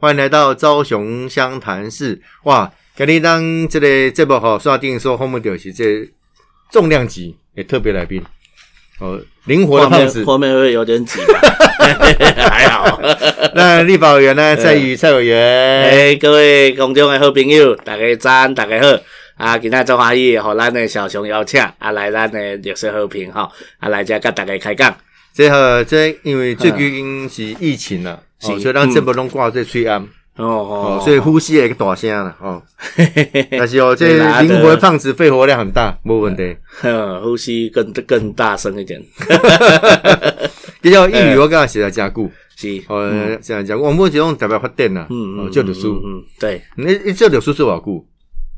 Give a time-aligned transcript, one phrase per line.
[0.00, 2.20] 欢迎来到高雄湘潭市。
[2.44, 6.08] 哇，今日当这个节目吼，刷定说后面就是这
[6.70, 8.22] 重量级诶特别来宾
[9.00, 10.24] 哦，灵活的胖子。
[10.24, 11.40] 后面会有点挤吧，
[12.48, 13.00] 还好。
[13.56, 15.36] 那立法委员呢， 在于蔡委员。
[15.90, 19.00] 哎，各位公众的好朋友，大家早，大家好。
[19.36, 24.96] 啊，今仔做欢喜，互咱的小熊邀请啊来咱的绿色和平吼，啊来这甲大家开讲。
[25.38, 30.02] 这个这因为最近是疫情啦，所以咱节目拢挂在吹暗，
[30.34, 32.60] 哦哦哦，，所以呼吸也个大声啦，哦。
[33.56, 34.76] 但是哦，这灵活的。
[34.78, 36.56] 胖子肺活量很大，没问题。
[36.80, 39.00] 哼， 呼吸更更大声一点。
[40.82, 46.60] 比较英语我刚才写在加固，是，哦，这样讲，我们这种代表发电啦，嗯嗯，就读书，嗯，嗯对。
[46.74, 48.04] 你你这读书是偌久？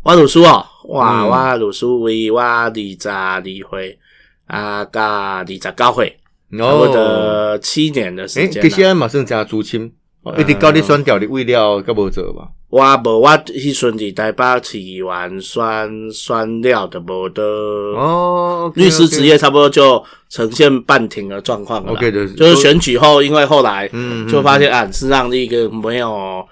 [0.02, 1.28] 我读书哦，哇，嗯。
[1.28, 3.98] 我读书为我二十二岁。
[4.46, 6.16] 啊，加二十九岁，
[6.58, 8.88] 差不多七年的时诶，间其实啦。
[8.88, 12.48] 咱马上加竹青，哦一直到你选调的味料，甲无做吧？
[12.70, 21.98] 我无，我迄阵伫台北市议员选选了的无的，哦，律师职业差不多就呈现半停的状况了啦。
[21.98, 26.46] OK 的，就是选举后，因为后来嗯，嗯就发现啊，是让一个没有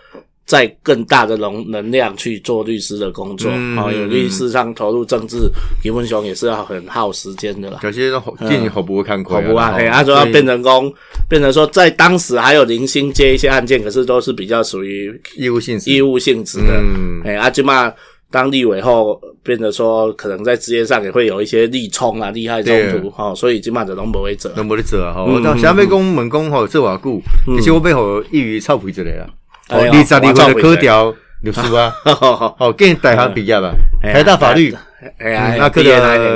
[0.48, 3.50] 再更大的能能量去做律师的工作。
[3.54, 5.36] 嗯哦，有嗯律师上投入政治，
[5.82, 7.78] 基本上也是要很耗时间的啦。
[7.82, 8.18] 有些都
[8.48, 9.74] 进行好不会看亏，好不啊？
[9.76, 10.90] 哎，他说，要变成功，
[11.28, 16.80] 变成说在当时还有零星接一些案件，可是都是比较属于义务性质，义务性质的。
[16.80, 17.92] 嗯，哎，啊，就嘛
[18.30, 24.48] 当立委后，变得说可能在职业上也会有一些利冲啊、利害冲突，哈、所以基本上拢不会走。
[24.56, 25.12] 都无咧做啊！
[25.12, 27.20] 吼，嗯我当想要讲问讲吼，做偌久，
[27.58, 29.28] 其实我背后易于臭皮一个啦。
[29.70, 31.94] 哦，哎呦二十二岁就我臭屁科调律师啊，
[32.58, 34.74] 哦，跟大学毕业吧，台大法律，
[35.18, 35.58] 哎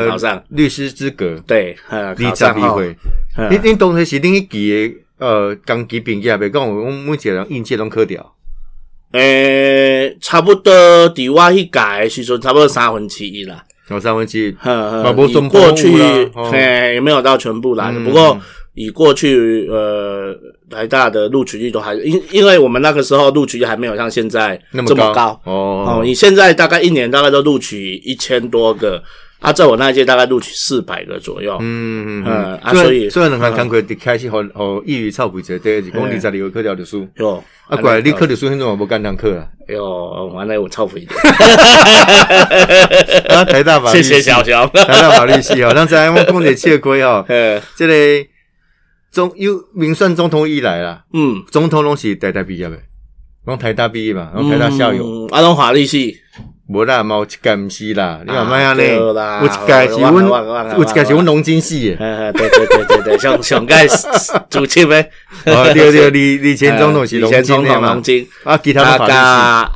[0.08, 2.96] 考上，律师资格，对，呃，二考上后，十
[3.36, 4.70] 二你你当时是恁一期
[5.18, 8.34] 的呃刚期毕业，袂讲我们每一个人应届拢科调，
[9.12, 10.72] 诶，差不多
[11.14, 13.64] 伫我迄届的时阵，差不多三分之一啦。
[13.88, 14.52] 有三分之一。
[14.52, 15.90] 呵过去
[16.50, 17.90] 嘿，也没有到全部啦。
[17.92, 18.40] 嗯不过
[18.74, 20.34] 以过去呃
[20.70, 25.52] 台大的录取率都还，因因为我们那个时候录取率还没有像现在那这么高哦
[25.86, 26.00] 哦。
[26.02, 29.02] 你现在大概一年大概都录取一千多个，
[29.40, 31.58] 啊，在我那一届大概录取四百个左右。
[31.60, 37.06] 嗯嗯嗯啊所以所以虽然两项工课一开始互互易于臭皮者，对，是讲二十二岁科调律书。
[37.16, 39.46] 哟，啊，怪你考律师迄种也无简单考啊！
[39.68, 41.14] 哟，完了我超肥的，
[43.34, 44.66] 啊，台大法律系谢谢小乔。
[44.68, 47.94] 台大法律系哦，咱知影我讲者切亏哦， 呃，这个
[49.12, 52.78] 总有民选总统以来啦，嗯，总统拢是台大毕业的，
[53.44, 56.16] 拢台大毕业嘛，拢台大校友，嗯，啊，拢法律系，
[56.68, 63.74] 无啦，嘛有一届毋是啦，你话卖安尼，对啦有一届是阮，有一届是阮农经系对对对对对，上上届
[64.48, 65.10] 主席呗，
[65.44, 69.20] 哦，对对，李李前总统是农以前总经的嘛统农，经，啊，其他啊加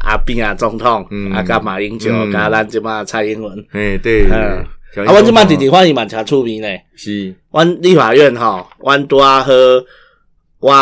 [0.01, 4.25] 阿扁啊总统嗯，啊加马英九嗯，加咱即马蔡英文，哎，对，
[5.03, 9.84] 啊，阮即马总统伫伫欢迎蛮诚出名呢，是，阮立法院吼，阮拄啊和，
[10.61, 10.73] 我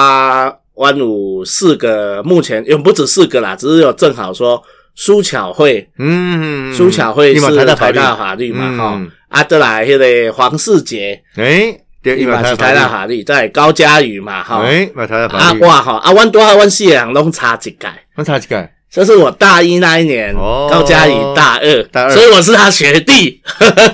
[0.76, 4.62] 阮有四个，目前也不止四个啦，只是有正好说
[4.94, 7.41] 苏巧慧，嗯，苏巧慧是
[7.75, 8.97] 台大法律，嘛，吼。
[8.97, 14.60] 嗯，啊，再来迄个黄世杰，哎，对，伊嘛是台大法律，再来高嘉瑜嘛，吼。
[14.60, 17.76] 哎，嘛台大法律，啊哇吼啊，阮拄啊，阮四个人拢差一届，
[18.14, 20.69] 拢差一届，这是我大一那一年，哦。
[20.71, 22.10] 高嘉怡大二，大二。
[22.10, 23.41] 所以我是他学弟。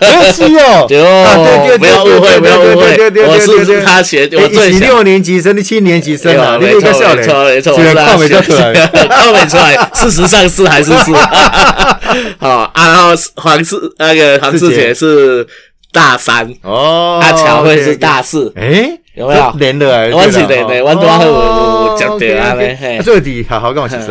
[0.00, 4.78] 哎是哦， 对啊对对对不要误会，对对不要误对对对对会，我是不是是他学弟，我最小。
[4.80, 8.72] 六年级生，你七年级生啊，你没错有个笑脸，没错没错，没叫学出来，
[9.08, 11.12] 看没出来，事实上是还是是。
[12.38, 15.46] 好，啊然后黄世那个黄世杰是
[15.92, 19.50] 大三，哦，阿乔会是大四，诶，有没有？
[19.58, 21.98] 连了哎，阮是连的我拄好有哦。
[22.00, 24.06] 有接到安尼 OK，OK 嘿啊所以伫学校跟我熟悉，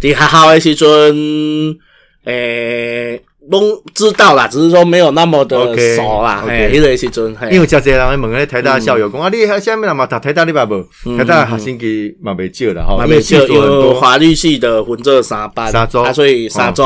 [0.00, 1.78] 伫学校的时阵，
[2.24, 3.20] 诶、
[3.50, 3.62] 拢
[3.94, 5.56] 知道啦，只是说没有那么的
[5.96, 6.42] 熟啦。
[6.44, 7.48] OK 嘿，迄个时阵，嘿。
[7.50, 10.86] 因为真侪人问咧台大校友讲啊，你下面人嘛读台大你捌无？
[11.06, 16.82] 嗯台大学生机嘛袂少啦，吼，嘛没就因法律系的分做三班，三组啊，所以三组、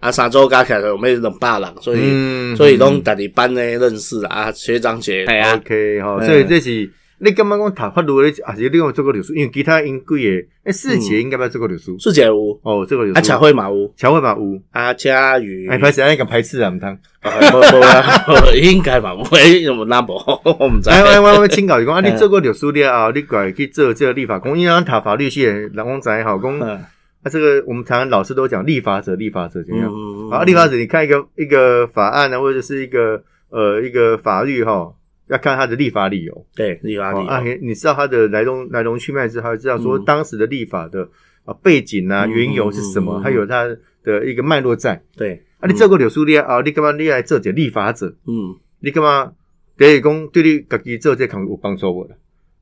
[0.00, 2.56] 啊，三组加起来有咩两百人，所以、嗯。
[2.56, 9.34] 所以拢家己班咧认识啊，学长学，哎呀、OK 所以这是你感觉讲读法律咧，还是你有做过律师？
[9.34, 16.98] 因为其他因几个，诶，四姐应该捌做过律师，世界有，哦，做过律师，啊，巧慧嘛有，乔慧嘛有，啊，佳宇，哎，排斥安尼讲排斥啊，毋通。
[18.60, 19.14] 应该吧？
[19.32, 20.12] 喂，有那无？
[20.44, 20.90] 我唔知。
[20.90, 26.84] 哎哎，我我请教你讲，啊， 你做过律师了后，你过来去做这个立法工，因为咱读法律系的人讲知吼，讲嗯
[27.22, 29.90] 啊，这个我们台湾老师都讲立法者，立法者怎样？
[29.90, 34.92] 嗯啊，立法者，你看一个一个法案呢，或者是一个呃一个法律哈，
[35.28, 36.46] 要看他的立法理由。
[36.54, 41.08] 对立法理哦啊，你你知道他的来龙来龙去脉之后，知道说嗯当时的立法的
[41.44, 43.64] 啊背景啊嗯缘由是什么，还有他
[44.02, 45.02] 的一个脉络在。
[45.16, 48.14] 对，啊，你做过柳树立啊，你干嘛你来做这立法者？
[48.26, 49.32] 嗯你干嘛？
[49.76, 52.16] 第一讲对你自己做这项有帮助无啦？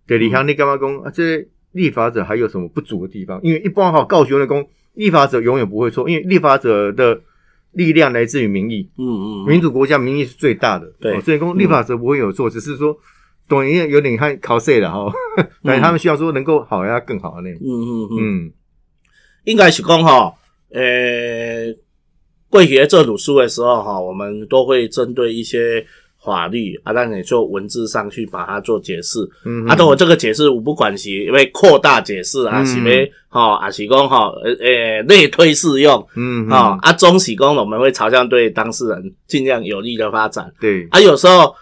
[0.06, 1.10] 第二项你干嘛讲啊？
[1.14, 3.40] 这立法者还有什么不足的地方？
[3.42, 7.20] 因为一般哈告学的公，立法者永远不会错，因为立法者的
[7.74, 10.92] 力量来自于民意，嗯嗯，民主国家民意是最大的。
[11.00, 11.16] 对。
[11.16, 12.96] 哦所以讲立法者不会有错，只是说
[13.48, 15.12] 懂一有点看考试了哈，
[15.62, 18.52] 但他们需要说能够好要更好的那种嗯嗯，嗯。
[19.44, 20.32] 应该是讲哈，
[20.70, 21.74] 呃，
[22.48, 25.84] 过去在做读书的时候哈，我们都会针对一些
[26.24, 29.18] 法律啊，让你做文字上去把它做解释。
[29.44, 32.66] 嗯啊，当我这个解释我不管是因为扩大解释啊，嗯。
[32.66, 36.06] 是要吼，啊是讲吼，呃呃类推适用。
[36.16, 40.50] 嗯啊，啊，中喜功我们会朝向对当事人尽量有利的发展。
[40.60, 40.86] 对。
[40.90, 41.54] 啊，有时候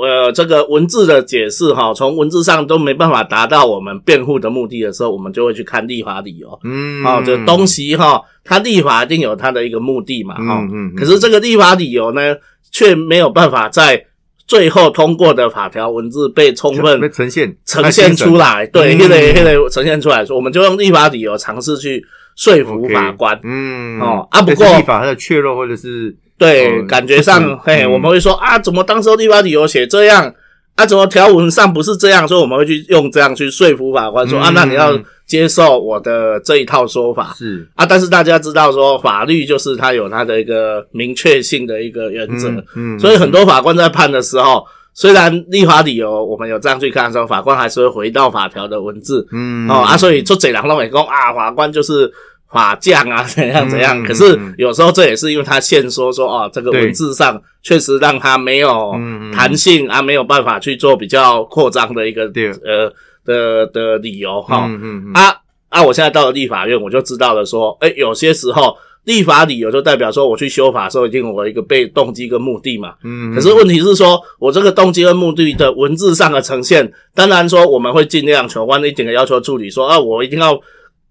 [0.00, 6.60] 呃，这个文字的解释哈，从文字上都没办法达到我们辩护的目的的时候，我们就会去看立法理由。
[6.64, 7.02] 嗯。
[7.04, 10.94] 哦，这东西哈，它立法一定有它的一个目的嘛，哈、嗯嗯嗯。
[10.94, 12.36] 可是这个立法理由呢，
[12.72, 14.06] 却没有办法在
[14.44, 22.04] 最后通过的法条文字被充分被呈现呈现出来，对，嗯那个那个呈现出来说，我们就用立法理由尝试去
[22.34, 23.38] 说服法官。
[23.44, 30.34] 嗯哦啊不过立法它的确认或者是对，哦感觉上，嘿，嗯我们会说啊，怎么当时候立法理由写这样
[30.74, 30.84] 啊？
[30.84, 32.26] 怎么条文上不是这样？
[32.26, 37.32] 所以我们会去用这样去说服法官说、啊，嗯那你要接受我的这一套说法。
[37.36, 37.66] 是。
[37.74, 44.64] 啊，但是大家知道说，法律就是它有它的一个明确性的一个原则，嗯所以很多法官在判的时候，
[44.94, 52.12] 虽然立法理由我们有这样去看的时候，法官还是会回到法条的文字，嗯哦啊，所以做这两都会讲啊，法官就是
[52.50, 53.98] 法匠啊，怎样怎样。
[54.02, 54.54] 嗯可是嗯。
[54.58, 58.94] 有时候这也是因为他限说说哦，这个文字上确实让他没有
[59.34, 62.50] 弹性啊，没有办法去做比较扩张的一个对。
[62.64, 62.92] 呃
[63.24, 64.66] 的的理由哈。
[64.66, 65.36] 嗯嗯嗯啊
[65.68, 65.82] 啊！
[65.82, 72.94] 我现在到了立法院，我就知道了说，哎，有些时候立法理由就代表说我去修法的时候，一定有我一个被动机跟目的嘛。
[73.02, 80.60] 嗯可是问题是说，我这个动机跟目的的文字上的呈现，当然说我们会尽量求官一点的要求处理说，啊，我一定要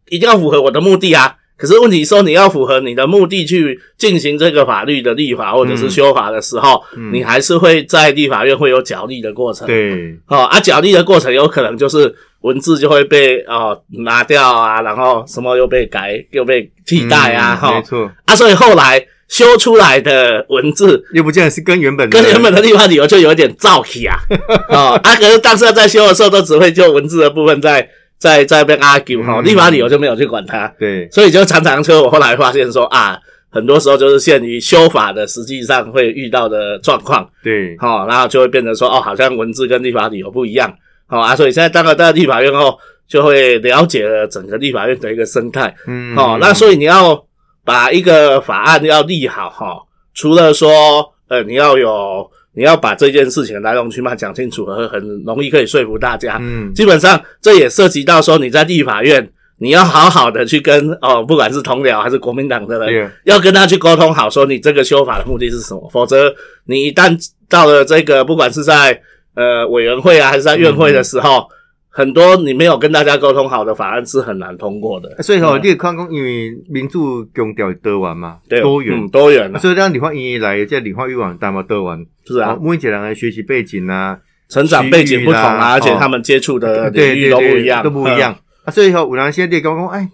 [0.10, 1.36] 一定要符合我的目的啊。
[1.62, 7.14] 可是问题说，你要符合你的目的去进行这个法律的立法或者是修法的时候，嗯。
[7.14, 9.68] 你还是会在立法院会有角力的过程。
[9.68, 10.18] 对。
[10.28, 12.12] 哦啊，角力的过程有可能就是
[12.42, 22.20] 文字就会被哦拿掉啊，然后什么又被改又被替代啊，哈、嗯没错，啊，所以后来修出来的文字又不见得是跟原本的。
[22.20, 24.18] 跟原本的立法理由就有点造起啊，
[24.70, 27.88] 哦啊，可是当时在修的时候都只会就文字的部分在
[28.22, 31.10] 在在被 argue 哈、嗯立法理由就没有去管它，对。
[31.10, 33.20] 所以就常常就我后来发现说啊。
[33.54, 37.76] 很多时候就是限于修法的实际上会遇到的状况，对。
[37.82, 40.74] 哦，然后就会变成说，哦，好像文字跟立法理由不一样，
[41.10, 42.80] 哦啊，所以现在当了在立法院后，
[43.10, 47.22] 就会了解了整个立法院的一个生态，嗯哦，那所以你要
[47.66, 49.84] 把一个法案要立好，哈、
[50.14, 56.38] 除了说，呃，你要有，你要把这件事情的来龙去脉讲清楚，很很容易可以说服大家。
[56.42, 59.30] 嗯基本上这也涉及到说你在立法院。
[59.64, 66.34] 你要好好的去跟哦，不管是同僚还是国民党的人，对要跟他去沟通好，说你这个修法的目的是什么，否则
[66.66, 67.16] 你一旦
[67.48, 69.00] 到了这个，不管是在
[69.36, 71.48] 呃委员会啊，还是在院会的时候，
[71.94, 75.22] 很多你没有跟大家沟通好的法案是很难通过的。
[75.22, 75.62] 所以吼，嗯。
[75.62, 78.98] 你也看讲，因为民主强调多元嘛，对，多元。
[78.98, 82.54] 嗯，，多元啊，所以让理化因为来这理化欲望大嘛多元，是啊。
[82.54, 85.98] 哦，每一个人的学习背景啊，成长背景不同啊，而且哦。
[86.00, 88.34] 他们接触的领域都不一样，都不一样。
[88.64, 90.10] 啊，所以吼，有人现在你讲讲，哎，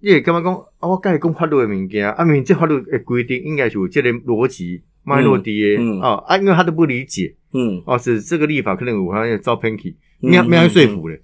[0.00, 5.96] 你会感觉讲，啊，我甲你讲法律的物件，啊，明明这法律的规定应该是有这个逻辑脉络伫的，嗯。
[5.96, 7.82] 嗯哦，啊，因为他都不理解，嗯。
[7.86, 11.20] 哦，是这个立法可能有好像照偏去，嗯没有没有说服嘞，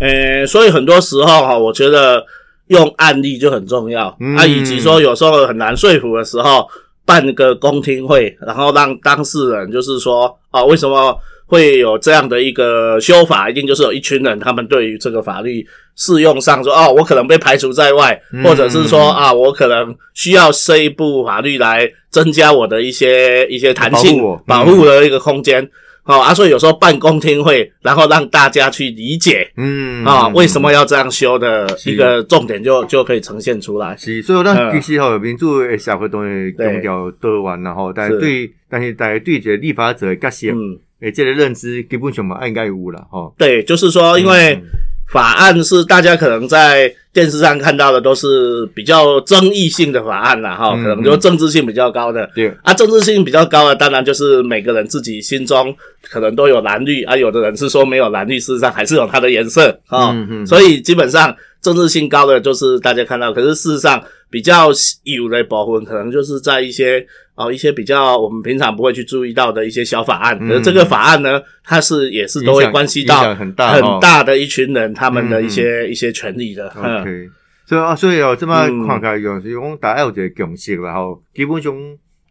[0.00, 2.24] 呃，所以很多时候哈，我觉得
[2.68, 4.36] 用案例就很重要、嗯。
[4.36, 6.68] 啊，以及说有时候很难说服的时候，
[7.06, 11.16] 办个公听会，然后让当事人就是说啊，为什么
[11.46, 13.48] 会有这样的一个修法？
[13.48, 15.66] 一定就是有一群人，他们对于这个法律
[15.96, 25.66] 适用上说，哦，我可能被排除在外，嗯或者是说啊，我可能需要这一部法律来增加我的一些一些弹性保护我保护的一个空间。
[26.08, 30.02] 哦，啊，所以有时候办公听会，然后让大家去理解，嗯。
[30.06, 33.94] 啊，为什么要这样修的一个重点就就可以呈现出来。
[33.98, 34.80] 是，所以咱嗯。
[34.80, 38.20] 其实吼，民主的社会当然强调多元然后，但是是。
[38.20, 43.34] 对，但是大家对这个立法者的角色，嗯，诶，这个认知基本上嘛应该有啦，吼。
[43.36, 44.62] 对，就是说，因为嗯。
[45.10, 52.30] 法案是大家可能在电视上看到的都是比较争议性的法案了，哈，嗯可能就政治性比较高的。
[52.32, 55.74] 对，啊，政治性比较高的，当然就是每个人自己心中
[56.08, 60.14] 可能都有蓝绿啊，有的人是说没有蓝绿，事实上还是有它的颜色啊、
[60.46, 61.34] 所以基本上
[61.68, 64.68] 政治性高的就是大家看到，可是事实上比较
[65.02, 73.72] 有的部分，可能就是在一些哦一些比较我们平常不会去注意到的一些小法案，可是这个法案呢，它是也是都会关系到很大。
[73.72, 76.72] 很哦大的一群人他们的一些一些权利的。
[76.76, 77.02] 嗯。
[77.02, 77.30] OK，
[77.66, 81.74] 所以啊，所以哦，这么嗯看起来就是讲大家有一个共识然后基本上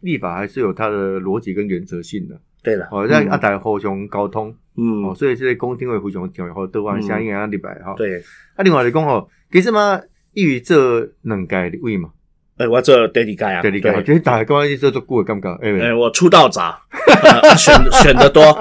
[0.00, 2.34] 立法还是有它的逻辑跟原则性的。
[2.62, 5.04] 对了，哦，让啊大家互相沟通，嗯。
[5.04, 7.94] 哦，，所以这个公听会非常重要，好多方声音啊入来哈。
[7.96, 8.18] 对，
[8.56, 10.00] 啊，另外来讲吼，其实嘛，
[10.34, 12.10] 伊于这两届的位嘛，
[12.58, 14.02] 哎，我做第二届啊，第二届，对。
[14.02, 16.76] 就是大家讲伊做做久的感觉，哎哎，我出道早，
[17.22, 18.42] 呃 选选的多，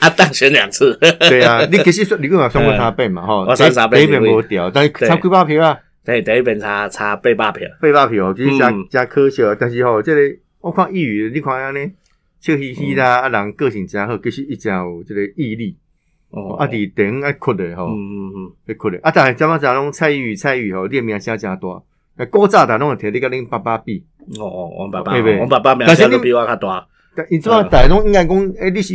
[0.00, 0.96] 啊，当选两次，
[1.28, 5.08] 对啊，你其实说你跟我算过三遍嘛， 吼，我算三遍第一遍无掉，但是对。
[5.08, 8.86] 差几百票啊，对，第一遍差差八百票，八百票，其实加嗯。
[8.88, 10.20] 加可惜，但是吼，这个
[10.66, 11.92] 我看抑郁，你看安尼
[12.40, 15.76] 笑嘻嘻啦，啊人个性真好，其实伊真有即个毅力，
[16.30, 21.68] 哦啊伫电影爱哭的吼，嗯嗯嗯，会哭的，啊但系怎么怎拢蔡依宇蔡依宇吼，你诶名声诚大，
[22.16, 24.04] 啊古早大拢会摕你甲恁爸爸比，
[24.40, 25.38] 哦哦，阮爸爸，对不对？
[25.38, 28.94] 我爸爸名声都比我较大，但伊即摆拢应该讲，诶你是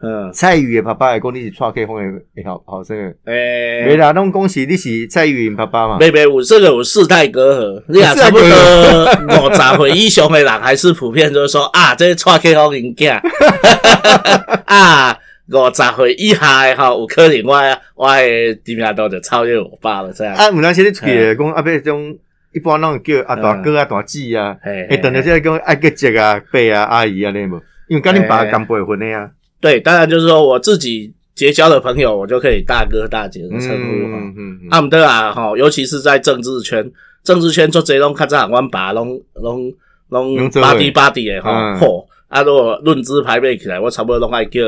[0.00, 3.12] 嗯，蔡依宇的爸爸，会讲你是蔡启峰的的后后生的。
[3.24, 5.98] 诶，没啦，拢恭喜你是蔡依云爸爸嘛？
[5.98, 13.18] 没没，我这个有世代隔阂，你啊，差不多五十岁以上的人还是普遍就是说啊，这蔡启峰因囝
[14.66, 15.18] 啊，
[15.52, 17.54] 五十岁以下的吼，有可能我
[17.96, 20.32] 我的知名度就超越我爸了，这样。
[20.36, 22.16] 啊，有当时你出去讲啊，要种
[22.52, 27.60] 一般拢会叫阿大哥啊、大姊啊，嘿会等到这讲爱叫姐啊、伯啊、阿姨啊，你无？
[27.88, 29.28] 因为跟你爸刚辈分的啊。
[29.60, 33.74] 对，当然就是说我自己结交的朋友，我就可以大哥大姐的称呼
[34.12, 34.18] 哈。
[34.20, 36.90] 嗯嗯嗯啊，毋对啊，吼，尤其是在政治圈，
[37.24, 39.72] 政治圈做这拢较早，阮爸拢拢
[40.10, 41.76] 拢拢巴蒂巴蒂的吼，嗯。
[41.78, 44.60] 吼、啊，如果论资排辈起来，我差不多拢爱叫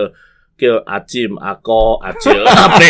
[0.58, 2.80] 叫阿进、阿哥、阿舅、阿伯。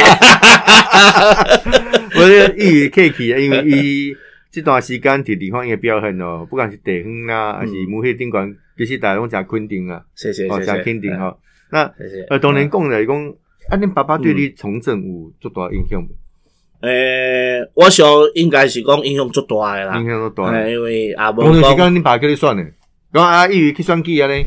[2.17, 4.17] 我这个伊客气啊，因为伊
[4.51, 11.39] 这段时间伫地方的表现哦，不管是地方啦，还是某些顶管，其实大家拢诚肯定啊，哦，谢谢谢谢，诚肯定嗯，吼。
[11.71, 11.93] 那。
[12.29, 13.17] 呃，当然讲来讲，
[13.69, 16.09] 啊，恁爸爸对你从政有足大影响无？
[16.87, 19.99] 诶、我想应该是讲影响足大的啦。
[19.99, 20.51] 影，响都大。
[20.53, 22.65] 诶因为啊无无段时讲，间恁爸叫你选的，
[23.13, 24.45] 讲啊，伊为去选举啊咧。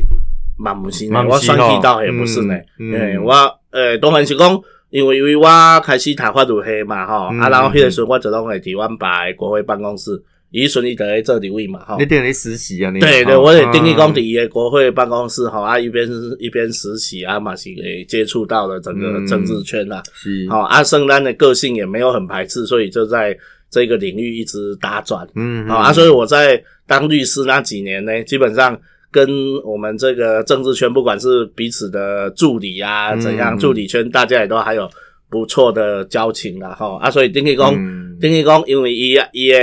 [0.56, 3.32] 嘛毋是呢嘛，我选举倒也不是呢，嗯我
[3.72, 5.48] 诶，当然是讲，因为因为我
[5.80, 10.12] 开始读法律系嘛，吼、嗯啊，然后迄个时候我就拢会伫阮爸诶国会办公室，
[10.54, 12.06] 伊顺利就咧做伫位嘛，吼你。
[12.06, 12.88] 等于实习啊？
[12.92, 16.08] 你对对，哦我得定义讲伫伊的国会办公室吼啊，一边
[16.38, 20.00] 一边实习啊，嘛是给接触到了整个嗯政治圈啦。
[20.12, 23.36] 是，好、啊，圣丹的个性也没有很排斥，所以就在
[23.68, 25.26] 这个领域一直打转。
[25.34, 28.80] 嗯，好、啊，所以我在当律师那几年呢，基本上
[29.10, 29.28] 跟
[29.64, 34.88] 我们这个政治圈，不管是彼此的助理啊，嗯怎样，助理圈大家也都还有
[35.28, 39.58] 不错的交情啦，哈啊，所以丁义公，嗯丁义公因为伊伊的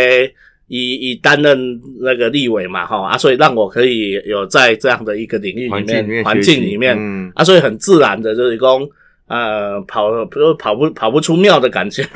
[0.74, 7.30] 以以担任那个立委嘛，哈啊，所以让我可以有在这样的一个领域里环境里面面，环境里面，嗯。
[7.36, 8.70] 啊，所以很自然的就是讲，
[9.28, 12.04] 呃，跑不跑不跑不出庙的感觉，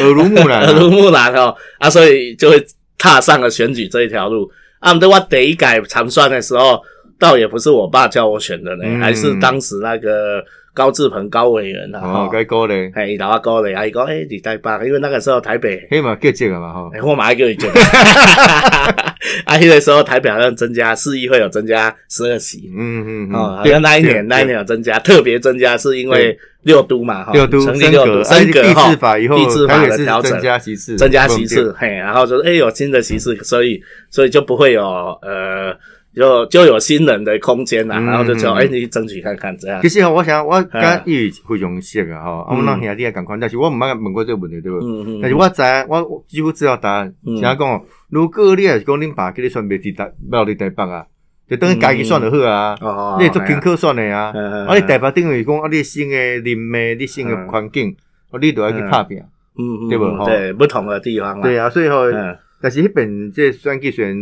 [0.00, 0.64] 耳濡目染啊。
[0.72, 2.66] 耳濡目染哦，啊，所以就会
[2.96, 4.50] 踏上了选举这一条路。
[4.78, 6.80] 啊，对我第一改长算的时候，
[7.18, 8.98] 倒也不是我爸叫我选的呢，嗯。
[8.98, 10.42] 还是当时那个
[10.74, 16.90] 高志鹏高委员啊，哦，哈、该高咧，哎，伊老阿高嘞，啊，伊讲，哎，你台北，因为那个时候台北嘿嘛叫这个嘛吼。
[16.96, 17.70] 哎，，我马上叫你讲。
[19.44, 30.32] 啊，那个时候台北好像增加市议会有增加十二席，嗯嗯嗯，哦，好像那一年那一年有增加，特别增加是因为六都嘛，哈，六都成立六都升格，哎地制，法以后，地制法的调整。
[30.32, 34.82] 增加席次，增加席次，嘿，然后就是哎有新的席次，所以所以就不会有
[35.22, 35.76] 呃。
[36.14, 39.88] 就就有新人的空间啦，嗯然后就叫嗯哎，你争取看看这样其。
[39.88, 44.78] 实，我想我哎甲伊非常熟啊吼，啊，我嗯咱兄弟也共款，但是我毋捌问过这个问题对无？
[44.80, 47.14] 嗯嗯，但是我知道我我几乎知道答案。
[47.26, 51.06] 嗯想讲哦，如果你也是讲恁爸叫你选袂伫台，要伫台北啊，
[51.48, 52.76] 就等于家己选就好啊。
[52.82, 57.96] 哦，你会做辛苦选的啊，嗯嗯啊，你台北等于讲啊，你新的人脉，你新的环境，
[58.30, 59.18] 啊，你都要去拍拼。
[59.58, 64.14] 嗯嗯对不对不同的地方啦，对啊，所以吼，嗯但是迄边这选举选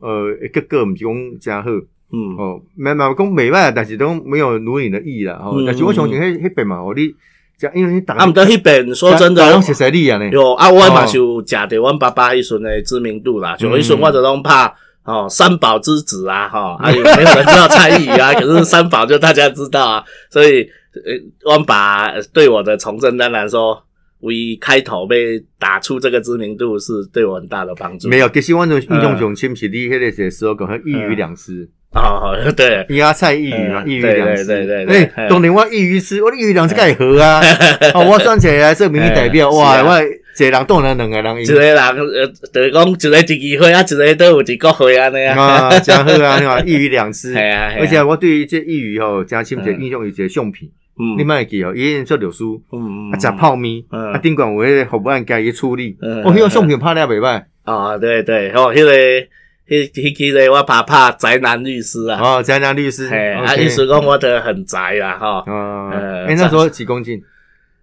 [0.00, 1.70] 呃个个毋是讲真好
[2.12, 5.64] 嗯哦，慢慢讲袂歹，但是都没有如你的意啦吼嗯。
[5.66, 7.14] 但是我相信迄迄边嘛，哦你，
[7.56, 10.28] 这因为你打啊，毋得迄边说真的，拢熟悉你啊呢。
[10.30, 14.72] 有啊，我嘛是有食着阮爸爸迄阵的知名度啦，就迄阵我就拢拍
[15.04, 18.34] 哦三宝之子啊，哈、啊有没有人知道蔡依啊？
[18.40, 20.62] 可是三宝就大家知道啊，所以
[20.94, 21.12] 呃，
[21.44, 23.80] 阮爸对我的重生当然说。
[24.20, 28.08] 为开头被打出这个知名度是对我很大的帮助。
[28.08, 34.44] 没有，其实我种印象上深是你迄个是时候讲迄一鱼两吃，哦，对，芽菜一鱼嘛，嗯一鱼两吃。
[34.44, 37.40] 对对对对哎，当年我一鱼吃，我的鱼两吃盖合啊。
[37.94, 40.02] 哦，我算起来这民意代表，哎哇，是啊我
[40.40, 45.36] 一个人动了两个人一个人呃，就是讲一个一支会啊，一个都有一个会安尼啊。
[45.36, 47.32] 啊，真好啊，你看一鱼两吃。
[47.34, 51.16] 系啊，而且我对于这一鱼吼，真深刻印象有一个相片，嗯。
[51.18, 54.12] 你莫会记哦，伊演做律师，嗯啊，食泡面，嗯。
[54.12, 65.44] 啊，顶管有迄个服务案家己处理，嗯哦，迄个相片拍了袂歹，哦，对对，哦，迄个迄迄迄个我拍拍宅男律师啊，哦，宅男律师，嘿，啊意思讲我得很宅啦，哈。
[65.46, 66.54] 啊，呃哎，那时。
[66.54, 67.22] 候几公斤？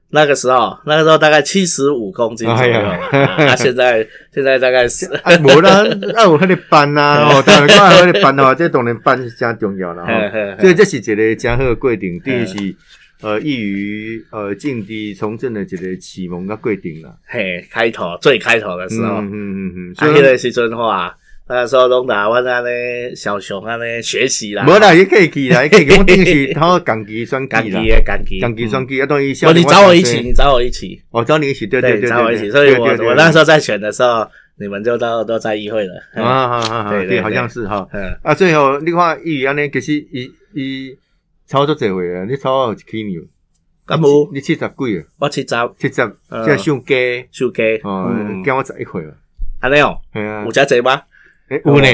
[0.10, 2.98] 那个时候，那个时候大概七十五公斤左右，啊，
[3.50, 5.80] 啊现在 现在大概是，啊，无啦，
[6.16, 10.08] 啊有迄个班呐， 哦，当然讲有迄个班哦，这当然班是真重要啦，吼。
[10.08, 10.56] 嘿嘿。
[10.56, 12.54] 嘿所以这是一个真好的过程，第一是
[13.22, 17.16] 呃，易于呃境地从政的一个启蒙的规定啦。
[17.26, 21.16] 嘿，开头最开头的时候，嗯嗯嗯嗯，啊，迄个时阵话，
[21.50, 25.98] 那时候拢打阮安尼小熊安尼学习啦，无啦，伊可以去啦，伊可以去。
[25.98, 34.28] 我顶是他港机选港机啦，机的港机，港机选嗯机，啊，等于不，你找我一起，你找我一起，我，找你一起，对对对，找我一起，所以我我那时候在选的时候，
[34.60, 37.88] 你们就都都在议会了，啊，好好好，对，对好像是哈。
[37.94, 40.96] 嗯，啊，最后你看易安尼，其实伊伊
[41.48, 43.22] 超足侪岁啊，你超有一起年，
[44.34, 45.04] 你七十几啊？
[45.20, 45.48] 我七十。
[45.80, 46.96] 七十，嗯即系上家
[47.32, 49.12] 手机，哦嗯，惊我十一岁啊，
[49.62, 50.44] 安尼哦，系啊。
[50.46, 51.02] 有，遮济吗？
[51.50, 51.88] 诶有呢，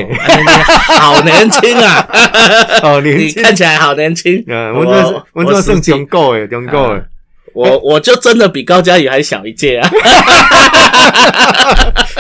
[1.00, 2.10] 好年轻啊！
[2.82, 4.44] 好，年你轻，看起来好年轻。
[4.48, 6.66] 啊，我我这算中高诶，中
[7.54, 9.88] 我我就真的比高嘉宇还小一届啊！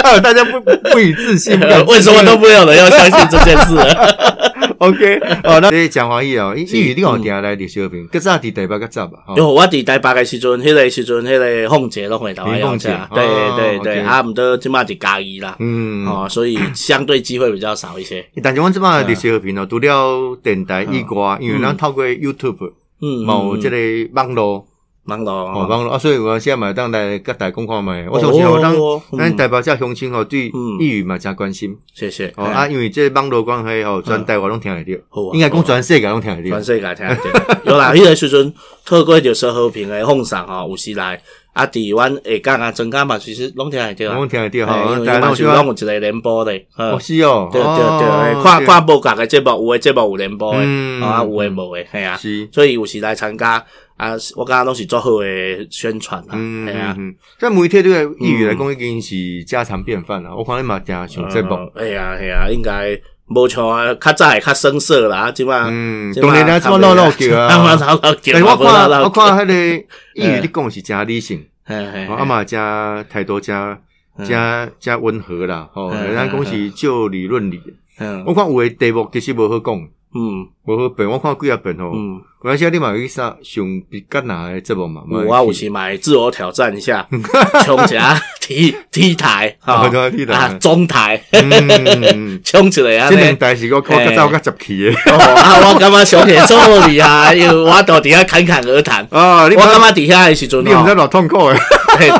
[0.03, 0.60] 啊，大家不
[0.91, 3.74] 不以自信，不敢为什么都没有人 要相信这件事。
[3.75, 4.33] 了？
[4.79, 5.17] OK？
[5.45, 6.75] 哦，那这讲华语哦，因是。
[6.75, 14.00] 因为你有定来历史和平，搁早伫台北较早吧，吼因为我伫台北的时阵，迄个时阵，迄个凤姐拢会台湾邀请，对哦对对。
[14.01, 18.25] 啊，毋过即马伫嘉义啦，嗯，哦，所以相对机会比较少一些。
[18.43, 23.77] 但是阮即摆历史和平哦，除了电台以外，因为咱透过 YouTube 嗯，某即个
[24.13, 24.67] 网络。
[25.05, 28.74] 网络哦，网络啊，所以我现在嘛当来甲大家讲看卖，我相信我当
[29.17, 30.79] 咱代表遮乡亲吼对嗯。
[30.79, 31.75] 英语嘛诚关心。
[31.93, 34.92] 谢谢哦啊，因为这网络关系吼，全台湾拢听会着，
[35.33, 36.63] 应该讲全世界拢听会全着。
[36.63, 37.59] 世界听得着。
[37.72, 38.53] 有啦，迄个时阵
[38.85, 44.16] 透过着说和平诶奉上吼，有时来啊，伫阮下港啊、增港嘛，其实拢听会到啊。
[44.16, 48.00] 拢听会着吼，因为嘛是拢有一个联播的，哦嗯，是哦，对对哦
[48.33, 51.01] 对，看看无共诶节目，有诶节目有联播的，嗯。
[51.03, 53.63] 啊有诶无诶，系啊，是，所以有时来参加
[54.03, 56.94] 啊，我感觉拢是做好诶宣传啦，嗯系啊。
[56.98, 60.35] 嗯，在媒体对个英语来讲已经是家常便饭了。
[60.35, 67.48] 我看你嘛诚上节目，哎呀哎呀，应该无像啊较早会较生涩啦，即摆嗯，当然啦，这么唠唠叫啊。
[67.50, 69.85] 但是我看我看迄个
[70.16, 73.79] 英语你讲是真理性，嘿嘿哦啊嘛加态度加
[74.25, 77.61] 加加温和啦，吼，嗯人家讲是就理论理。
[78.00, 78.24] 嗯。
[78.25, 80.47] 我看有诶题目其实无好讲，嗯。
[80.65, 81.09] 无好变。
[81.09, 87.05] 我看几啊遍吼，嗯，有阵时你嘛有去上上比较难诶节目嘛，我啊有时买自我挑战一下，
[87.65, 89.89] 冲一下 T T 台啊， 哈。
[89.89, 94.93] 对对对，啊中台，嗯， 冲起来啊这两台是我靠较早较十起诶。
[95.11, 99.05] 哦啊，我感觉小铁做厉害，因为我都伫遐侃侃而谈。
[99.11, 101.59] 啊，你我感感觉伫遐的时阵吼你毋知，偌痛苦诶。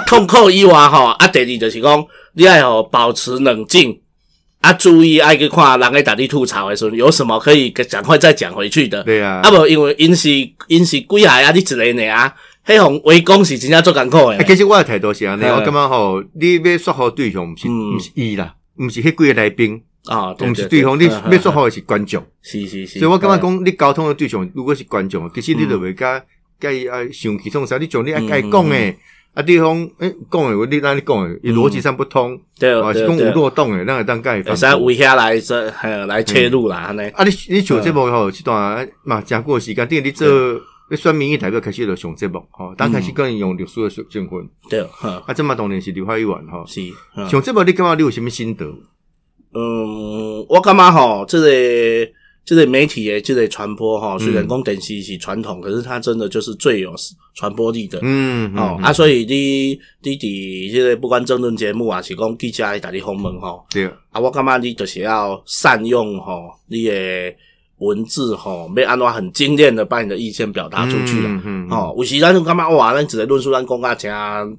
[0.06, 3.98] 痛苦以外吼，啊，第二就是讲，你爱吼保持冷静，
[4.64, 9.04] 啊，注意爱去看人咧打你吐槽的时候，有什么可以赶快再讲回去的。
[9.04, 9.42] 对啊。
[9.44, 10.30] 啊，，无因为因是
[10.68, 12.34] 因是几下啊，你一个尔啊，
[12.66, 14.38] 迄种围攻是真正做艰苦的。
[14.38, 14.44] 啊。
[14.48, 17.96] 其实我诶态度是安尼，嗯我感觉吼，你要说好对象，毋是嗯。
[17.98, 22.26] 毋是伊啦，毋是迄几个来宾，哦，对毋是对方，你嗯要说好的是观众。
[22.42, 26.24] 是是是，所以我感觉嗯讲，你沟通的对象如果是观众，其实你就袂甲
[26.58, 28.98] 甲伊啊生气创啥，你从你爱甲伊讲诶，
[29.34, 37.02] 啊对方诶讲诶话，你那你讲诶，伊逻辑上不通，对啊是讲有漏洞诶，咱会当甲伊会使为遐来这嘿来切入啦，安尼。
[37.10, 40.28] 啊，你你上节目吼，这段嘛真过时间，等于你做
[40.92, 46.64] 你选民意代表开始就上节目吼，当开始跟人用律师的证婚，对，哼，啊，这嘛当然是刘海议员吼。
[46.68, 46.82] 是，
[47.16, 48.66] 嗯上节目你感觉你有啥物心得？
[49.56, 51.48] 嗯，我感觉吼，这个
[52.46, 54.20] 这个媒体诶这个传播吼，嗯。
[54.20, 56.94] 虽然讲电视是传统，可是它真的就是最有
[57.34, 58.00] 传播力的。
[58.02, 67.34] 嗯，哦，啊，所以你你伫这个不管争论节目啊，是讲记者来打你访问吼，对，啊，我感觉你就是要善用吼你的
[67.84, 71.30] 文字吼，要安怎很精炼的把你的意见表达出去了。
[71.46, 74.12] 嗯吼、有时咱就感觉哇，咱一个论述咱讲啊，诚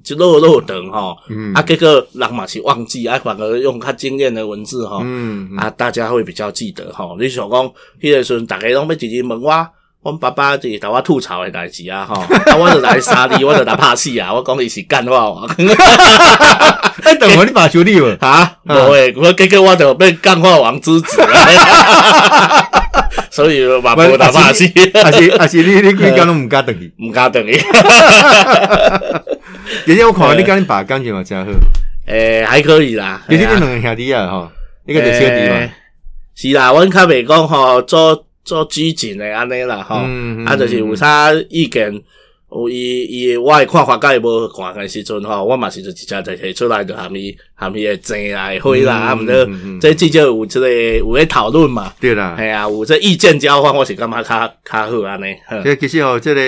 [0.05, 1.53] 一路路长吼，嗯。
[1.53, 7.17] 啊，结果人嘛是忘记，啊，反而用较精炼的文字吼，嗯，啊，大家会比较记得吼。
[7.19, 9.67] 你想讲，迄个时阵，大家拢要直接问我，
[10.03, 15.47] 阮爸爸伫甲我吐槽的代志啊，吼， 啊，我就来杀你，我就来拍死啊，我讲伊是干话王，
[17.03, 21.27] 哎，等会你把球力了， 啊，无诶，我结果我就被干话王之子啊，
[23.35, 27.51] 所以嘛无打巴士，还是还是你你几工拢毋敢等去，毋敢等伊。
[29.85, 31.51] 而且我看你跟你爸感情嘛真好，
[32.07, 33.21] 诶，还可以啦。
[33.27, 34.49] 其实你两个兄弟啊吼，
[34.85, 35.69] 你个就小弟嘛，
[36.33, 39.97] 是啦，阮较袂讲吼，做做拘谨诶安尼啦吼，
[40.45, 41.93] 啊，就是有啥意见。
[42.51, 49.45] 有伊伊我诶看法甲伊无看诶时阵吼，我嘛是就直接就提出来，就含伊含伊诶争啦、会啦，啊，毋着
[49.81, 51.91] 这至少有即个有咧讨论嘛。
[51.99, 55.35] 对啦，系啊，有这意见交换，我是感觉较较好安尼。
[55.63, 56.41] 所以其实吼，即个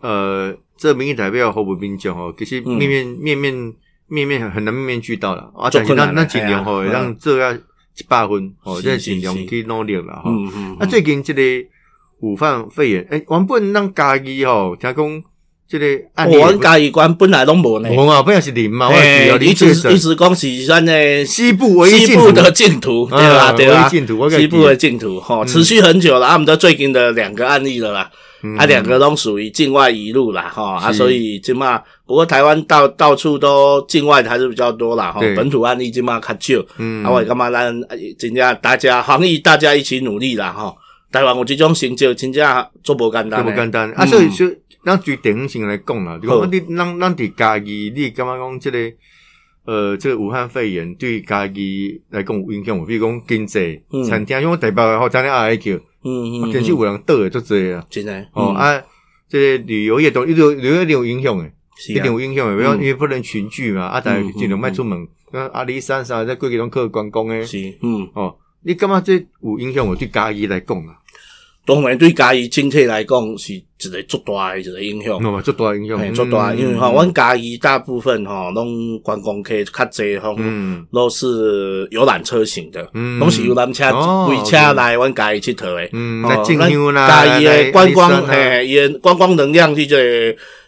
[0.00, 3.74] 呃，这民意代表服务民众吼，其实面面面面
[4.08, 5.50] 面面很难面面俱到啦。
[5.54, 10.22] 啊，但是咱咱尽量吼，让做啊一百分，吼，即尽量去努力啦。
[10.24, 10.76] 嗯嗯。
[10.80, 11.42] 啊，最近即个。
[12.20, 15.22] 武汉肺炎，诶，原本咱家己吼，听讲
[15.68, 23.52] 即个案例，我家己关本来拢无呢，无嘛，本来是零嘛，诶，一直一直讲是咱诶西部唯一西部的净土，对吧？
[23.52, 23.88] 对吧？
[24.30, 28.10] 西部的净土，吼，持续很久了，啊，我们都最近的两个案例了啦，
[28.58, 37.72] 啊，两个都属于境外移入啦，哈，啊，所以起码不过台湾到到处都境外还是比较多啦，哈，本土案例起码较少，嗯，啊，我干嘛咱
[38.18, 40.74] 真正大家防疫，大家一起努力啦，哈。
[41.12, 43.42] 台湾有即种成就，真正做无简单。
[43.42, 44.06] 做无简单啊！
[44.06, 44.48] 所以说，
[44.84, 48.78] 咱最典型性来讲啦，如果你咱咱伫家己，你感觉讲即个
[49.66, 52.86] 呃，即个武汉肺炎对家己来讲有影响无？
[52.86, 55.72] 比如讲经济、餐厅，因为台北好餐厅爱叫，
[56.04, 57.84] 嗯嗯，真是有人倒诶，足济啊！
[57.90, 58.80] 真诶哦啊，
[59.28, 61.52] 即个旅游业都一直旅游业有影响诶，
[61.88, 65.06] 一定有影响诶，因为因为不能群聚嘛，啊，但尽量卖出门。
[65.32, 69.94] 跟阿里山啥在过去拢客观光诶，是嗯哦，你感觉这有影响无？
[69.94, 70.96] 对家己来讲啊？
[71.66, 75.20] 当然，对嘉义整体来讲是一个足大的一个影响。
[75.42, 80.34] 足大影响，足大，因为吼，阮嘉义大部分吼拢观光客较济吼，
[80.92, 82.82] 都是游览车型的，
[83.20, 83.86] 拢是游览车
[84.28, 85.88] 为车来阮嘉义佚佗的。
[85.92, 89.96] 嗯，来进香啦，嘉义的观光，诶，伊观光能量即个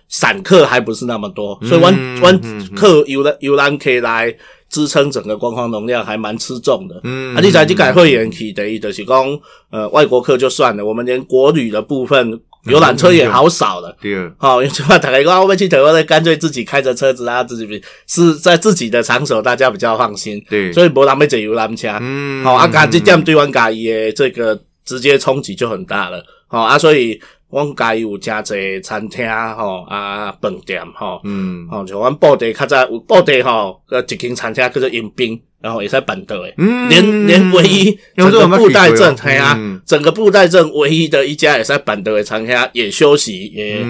[0.08, 2.40] 散客还不是那么多，所以阮阮
[2.76, 4.32] 客游览游览客来。
[4.72, 9.38] 支撑整个观光容量还蛮吃重的，嗯，啊，你在这改会员去等于，就是讲，
[9.70, 27.20] 呃，外国客就算了，我们连国旅的部分游览车也好少了，对，好，因为大概讲我们去台湾，干脆自己开着车子啊，自己是在自己的场所，大家比较放心，对，所以无人要坐游览车，嗯，好，啊，加这点对阮家己的这个直接冲击就很大了，好啊，所以。
[27.52, 43.84] 阮家有诚侪餐厅吼啊饭店吼，嗯，吼像阮布地较早有布地吼，呃一间餐厅叫做迎宾，然后也在板凳诶，嗯，连连唯一整个布袋镇，系啊，整个布袋镇唯一的一家也在板凳诶餐厅也休息，也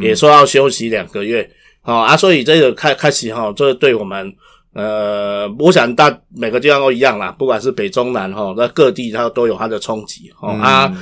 [0.00, 1.50] 也说要休息两个月，
[1.82, 4.32] 好啊，所以这个开开始吼，这对我们
[4.74, 10.96] 呃，我想大每个地方都一样啦，不管是北中南吼，那各地它都有它的冲击，吼啊。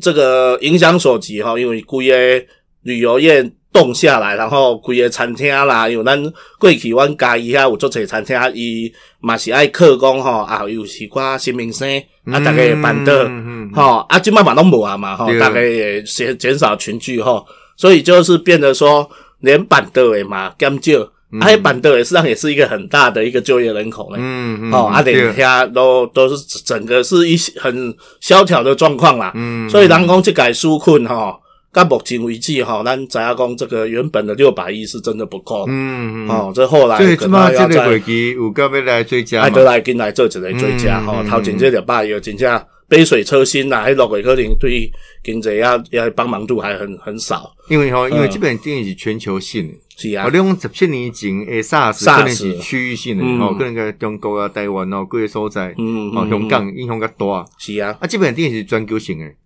[0.00, 2.46] 这个影响所及哈，因为规个
[2.82, 13.30] 旅游业冻下来，然后规个餐厅啦，因为咱过去阮家己遐有做些餐厅，伊嘛是爱客工吼，啊，有时寡新明星啊，大概办的
[13.74, 19.08] 吼，啊，即摆嘛拢无啊嘛吼，大概也减减少群聚吼，所以就是变得说，
[19.40, 21.12] 连办的诶嘛减少。
[21.38, 31.38] 啊，板凳实际上也是一个很大的一个就业人口嘞，嗯嗯，哦，阿连下都都是整个是一很萧条的状况啦，嗯，所以人工去改纾困哈，
[31.72, 44.90] 到目前为止哈，咱知影讲这个原本的六百亿是真的不够，嗯嗯，哦，这后来可能要在有个要来追加，还得来进来做一个追加哈，头前这六百亿真正杯水车薪啦，还落尾可能对
[45.22, 49.72] 经济要要帮忙度还很很少，因为哈，因为基本定义是全球性。
[50.00, 57.44] 是啊，我讲十七年前诶，SARS 可能是区域性的，哦，可能个中国啊、台湾哦，各个所在，嗯哦，香港影响较大。
[57.58, 59.36] 是啊，啊，基本定是全球性诶。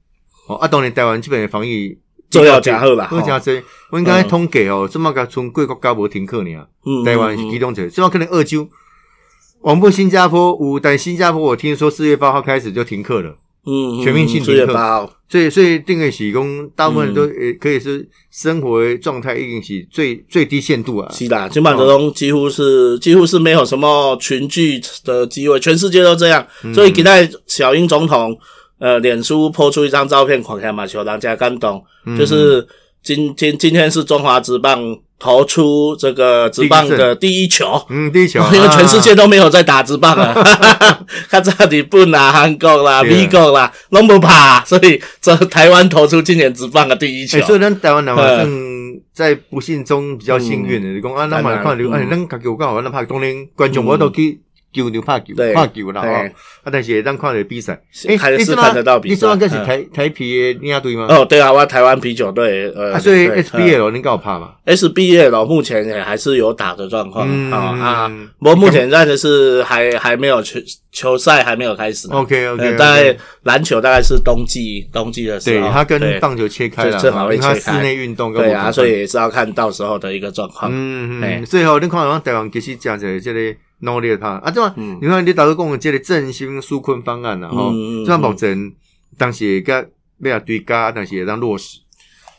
[0.47, 1.99] 哦，啊，当然台湾基本防疫
[2.31, 3.53] 做要加好啦，做加多。
[3.91, 6.65] 我应该统计哦，这么个从贵国家无停课呢？
[7.05, 8.69] 台湾是其中者，这么可能二周。
[9.63, 13.39] 往不新加坡五，但新加坡我听说四月八号开始就停课了。
[13.67, 21.11] 嗯，全民性停课，所以所以定个喜功，大部分都也可以是生活状态一定是最最低限度啊。
[21.13, 26.47] 是的，金马德东几乎是几乎是没有什么群聚的机会，全世界都这样。
[26.75, 28.37] 所以给在小英总统
[28.79, 31.83] 呃脸书抛出一张照片，狂开马球，大家感动，
[32.19, 32.67] 就是
[33.03, 34.99] 今今今天是中华职棒。
[35.19, 40.35] 投出这个直棒的第一球，嗯，第一球， 因为全世界都没有在打直棒啊，
[41.31, 47.41] 他这里不拿韩国啦、美国啦，拢不怕，所以这台湾投出今年直棒的第一球。
[47.43, 48.23] 所以咱台湾人嘛，
[49.15, 54.41] 在不幸中比较幸运的，你讲啊，那么看，哎，咱家己有讲好，咱拍当年观众我都去
[54.75, 56.09] 球就拍球，对看球啦吼。
[56.09, 59.65] 啊，但是会当看着比赛，是还是看得到比赛你这个是嗯。
[59.65, 61.07] 台台皮的领队吗？
[61.09, 70.59] 哦，对啊，我台湾啤酒队，呃，啊，所以 SBL 你搞怕嘛？SBL 目前也还是有打的状况嗯啊啊，不过目前暂时是还还没有球
[70.93, 72.09] 球赛还没有开始。
[72.11, 77.55] OK 呃 OK，大概篮球大概是冬季冬季的时候，对它跟棒球切开了，正好会切开。
[77.55, 80.71] 室内运动对啊，所以也是要看到时候的一个状况。
[80.71, 84.27] 嘿嗯嗯，最后，你看咱台湾其实讲着这个努力拍。
[84.27, 84.99] 啊，对嘛，嗯。
[85.01, 87.73] 你看你头先讲的即个振兴纾困方案啦，吼，
[88.05, 88.73] 这样目前
[89.17, 89.85] 当时会甲
[90.23, 91.79] 要追加，但是会当落实。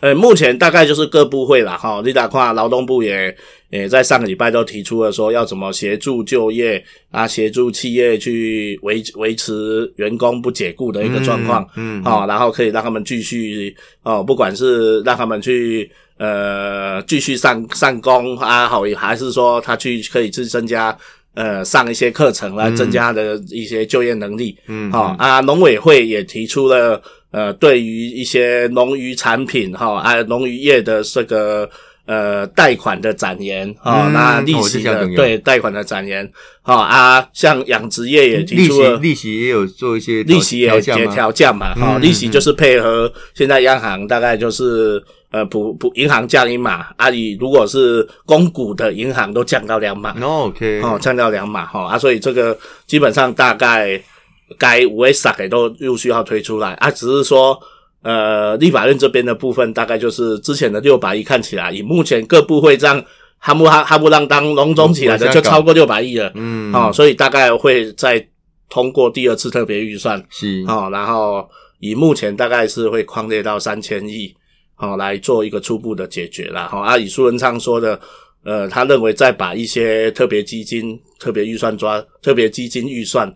[0.02, 3.36] 呃，目前大概就是各部会啦，哈，你打看劳动部也
[3.70, 20.96] 也在上个礼拜都提出了说要怎么协助就业啊，协助企业去维维持员工不解雇的一个状况，嗯，嗯哦，然后可以让他们继续哦，不管是让他们去呃继续上上工啊，好，还是说他去可以去增加
[21.36, 31.70] 呃上一些课程来增加他的一些就业能力，嗯，好、啊，农委会也提出了呃，对于一些农渔产品哈啊，农渔业的这个
[32.06, 36.26] 呃贷款的展延哈、嗯那利哦息的、对贷款的展延
[36.62, 38.96] 哈啊，像养殖业也提出了。
[39.00, 45.04] 利息也有做一些利息也也调降嘛，哈、嗯利息就是配合现在央行大概就是
[45.36, 54.02] 呃补补银行降一码，啊，你如果是公股的银行都降到两码，哦 OK，哦，降到两码哈啊，所以这个基本上大概
[54.58, 57.60] 该五 A 萨给都陆续要推出来啊，只是说
[58.02, 63.04] 呃，立法院这边的部分大概就是之前的六百亿，看起来以目前各部会这样
[63.38, 68.26] 哈木哈哈布浪当隆重起来的就超过六百亿了，嗯，哦，所以大概会再
[68.70, 71.46] 通过第二次特别预算是，哦，然后
[71.80, 74.34] 以目前大概是会框列到三千亿，
[74.78, 76.68] 哦，来做一个初步的解决啦。
[76.68, 78.00] 哈、啊，以苏文昌说的，
[78.44, 83.34] 呃，他认为再把一些特别基金、特别预算抓、特别基金预算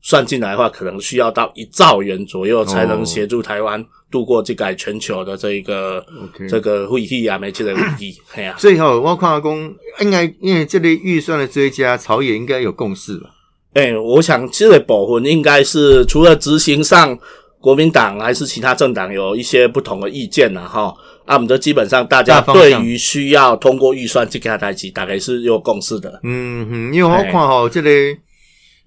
[0.00, 6.04] 算进来的话，可能需要到一兆元左右才能哦协助台湾度过这个全球的这一个
[6.48, 13.30] 这个危机啊，没这个危机， 哎呀、最后我看公应该因为这类预算的追加，朝野应该有共识吧？
[13.74, 17.18] 哎、我想这个部分应该是除了执行上，
[17.66, 20.94] 国民党还是其他政党有一些不同的意见呐，哈。
[21.24, 26.20] 啊，我们这基本上大家对于需要通过预算去给他代志，大概是有共识的。
[26.22, 27.90] 嗯哼，因为我看吼，这个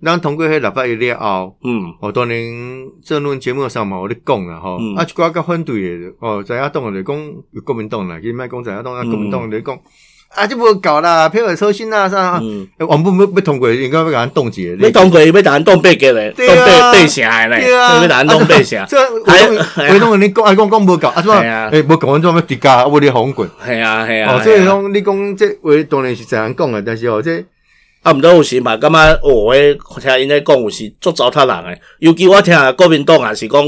[0.02, 1.58] 咱通过迄六百亿了后。
[1.62, 2.38] 嗯哦，当然，
[3.04, 7.18] 这论节目上嘛，我咧讲啦吼，嗯啊，一寡较反对的，哦，在野党就讲
[7.52, 9.78] 有国民党啦，其实莫讲在野党，啊，国民党就讲，
[10.36, 24.36] 啊，就无搞啦，配合抽薪啊，啥，嗯，欸王部要要通过，应该要给咱冻结，要通过要打人东北给嘞，东对啊北背下来嘞，对啊，要打人东北下，这还我我拢你讲，啊讲讲无搞，啊，怎么，嘿啊诶，无讲完怎么跌价，我咧红滚，系啊系啊。
[24.36, 27.44] 哦，所以讲你讲这话当然是这样讲的，但是哦，这
[28.02, 31.82] 啊，毋过有时嘛，感觉哦，诶听因咧讲有时足糟蹋人诶。
[32.00, 33.62] 尤其我听国民党也是讲，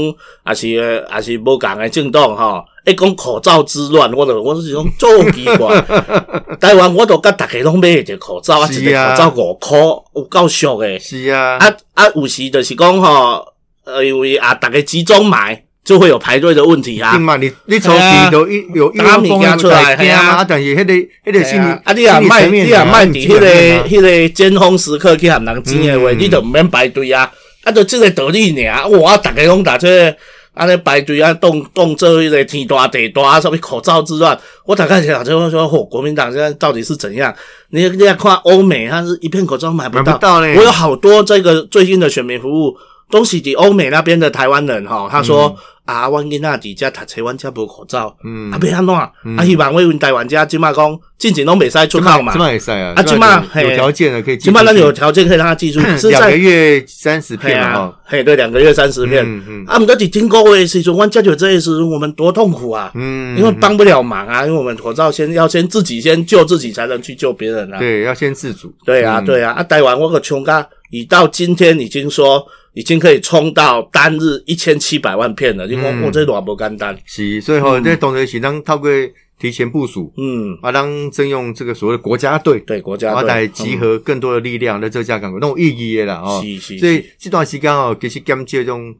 [0.46, 5.78] 也是也是无共诶政党吼，一讲口罩之乱，我著我是讲足奇怪。
[6.58, 10.98] 台湾我都甲逐个拢买一个口罩，啊，一个啊口罩五箍，有够俗诶。
[10.98, 13.46] 是啊，啊啊，有时就是讲吼，
[13.84, 17.18] 呃，因为啊，逐个集中买，就会有排队的问题啊对。
[17.18, 27.30] 嘛，你你抽嘿啊屉都一有一打物件出来嘿啊啊，但是迄个迄个心理嘿啊，啊，你啊卖，你啊卖伫迄个啊迄个尖峰时刻去含人钱的话，嗯你就毋免排队啊。
[27.64, 28.88] 啊，就即个道理尔。
[28.88, 30.16] 哇，逐个拢打这个
[30.54, 34.38] 安尼排队啊，动动做迄个天大地大啊，什么口罩之乱。
[34.66, 37.32] 我大概想就说，嚯、国民党现在到底是怎样？
[37.70, 40.40] 你你要看欧美，它是一片口罩买不到。
[40.40, 42.76] 我有好多这个最近的选民服务，
[43.10, 45.56] 都是伫欧美那边的台湾人哈，他说、
[45.92, 48.16] 啊，阮囡仔伫遮读册，阮遮无口罩。
[48.24, 48.94] 嗯啊，要安怎？
[48.94, 52.38] 啊，希望为阮台湾遮即马讲，进前拢袂使出口嘛这。
[52.38, 59.22] 么也塞啊，啊这么有条件的可以寄出去，起码咱有条件可以让他寄出， 是两个月三十片嘛，啊，，嘿，对，两个月三十片。
[59.24, 62.90] 嗯嗯啊，毋过伫经过的时阵，阮解决这些时阵，我们多痛苦啊！
[62.94, 67.78] 嗯，因为帮不了忙啊，因为我们口罩先要先自己先救自己，才能去救别人啊。
[67.78, 75.82] 对要先自主，对啊，嗯对啊，啊，台湾我个穷噶，已到今天已经说已经可以冲到单日一千七百万片了，你嗯。
[75.82, 76.98] 讲我这偌无简单。
[77.04, 77.84] 是，所以吼，嗯。
[77.84, 78.90] 这当然是咱透过
[79.38, 87.16] 提前部署，嗯，啊，让征用这个所谓的国家队，对，国家啊，队来集合更多的力量在这家港口，那种意义的啦，哦，是是所以是。
[87.18, 88.94] 这段时间哦，其实减少这种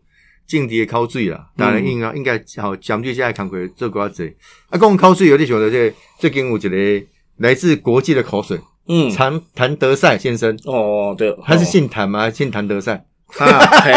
[0.47, 4.35] 政治的口水啦，当然嗯应啊，应该好减少现在工课做寡济。
[4.69, 7.07] 啊，讲口水有点想到这最近有一个
[7.39, 8.59] 来自国际的口水，
[8.89, 12.29] 嗯，谭谭德赛先生，哦，对，他是哦姓谭吗？
[12.29, 13.07] 姓谭德赛？
[13.35, 13.93] 他，嘿，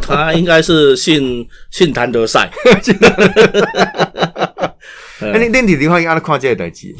[0.00, 2.50] 他应该是姓姓谭德赛。
[5.20, 6.92] 哎，你恁伫地方安尼看这个代志？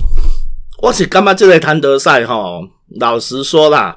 [0.81, 2.61] 我是感觉这个谭德赛哈，
[3.01, 3.97] 老实说啦，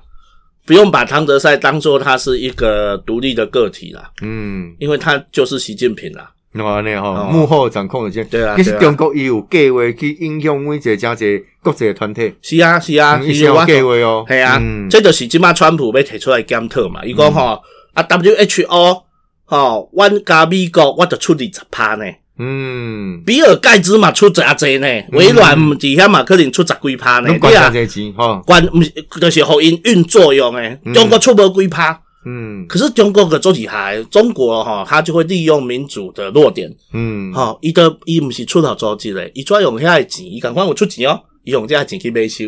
[0.65, 6.31] 不用把谭德赛当做他是一个独立的个体啦，嗯，因为他就是习近平啦。
[6.58, 8.26] 那安尼吼，哦幕后掌控的先。
[8.28, 14.26] 对啊其实中国伊有计划去影响每一个真侪国际的团体，是啊，是啊，嗯伊是有计划哦。
[14.28, 17.04] 系啊，嗯这就是即马川普要提出来检讨嘛。
[17.04, 17.62] 伊讲吼
[17.94, 19.02] 啊，WHO
[19.46, 22.06] 吼，阮加美国，我就出二十趴呢。
[22.38, 27.30] 嗯，比尔盖茨嘛出真济呢，微软毋伫遐嘛可能出十几趴呢。
[27.30, 28.91] 侬管你啊关毋是
[29.22, 30.78] 就是互因运作用诶。
[30.94, 32.65] 中国出无几趴，嗯。
[32.67, 42.45] 可是中国个做厉害，中国哈，他就会利用民主的弱点，嗯，吼，伊的伊毋是出头做之类，伊专用遐诶钱，伊赶快我出钱哦，伊用这钱去买收。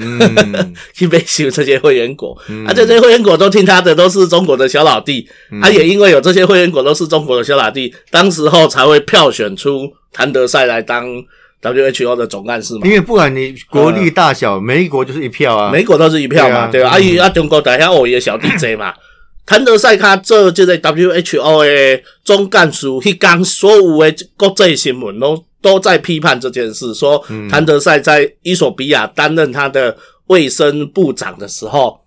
[0.00, 2.64] 嗯， 去被修这些会员国，嗯。
[2.64, 5.28] 啊，这些会员国都听他的，都是中国的小老弟，
[5.60, 11.04] 啊，也因为有这些会员国都是中国的小老弟，当时候才会票选出谭德赛来当
[11.60, 12.82] WHO 的总干事嘛。
[12.84, 12.92] 因。
[12.92, 15.72] 为不管你国力大小，每一国就是一票啊。
[15.72, 16.90] 美国都是一票嘛，对吧？
[16.90, 18.94] 对啊啊，伊啊，中国大遐哦，伊的小 DJ 嘛。
[19.48, 31.98] 谭德赛他做这个 WHO 的总干事，迄天所有的国际新闻都都在批判这件事，说谭德赛在伊索比亚担任他的卫生部长的时候，